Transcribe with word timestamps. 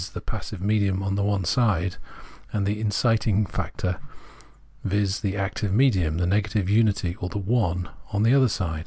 the 0.13 0.19
passive 0.19 0.59
medium, 0.63 1.03
on 1.03 1.13
the 1.13 1.21
one 1.21 1.45
side, 1.45 1.97
and 2.51 2.65
the 2.65 2.81
inciting 2.81 3.45
factor, 3.45 3.99
viz. 4.83 5.19
the 5.19 5.37
active 5.37 5.71
medium, 5.71 6.17
the 6.17 6.25
negative 6.25 6.67
unity, 6.67 7.15
or 7.19 7.29
the 7.29 7.37
"one" 7.37 7.87
on 8.11 8.23
the 8.23 8.33
other 8.33 8.49
side. 8.49 8.79